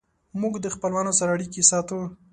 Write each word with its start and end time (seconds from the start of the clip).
موږ 0.41 0.53
د 0.61 0.67
خپلوانو 0.75 1.11
سره 1.19 1.29
اړیکې 1.35 1.61
ساتو. 1.71 1.99